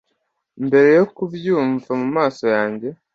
[0.65, 2.87] Mbere yo kubyumva mumaso yanjye